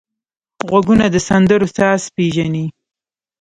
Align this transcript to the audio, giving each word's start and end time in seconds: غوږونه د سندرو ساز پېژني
غوږونه 0.69 1.05
د 1.13 1.15
سندرو 1.27 1.67
ساز 1.77 2.01
پېژني 2.15 2.65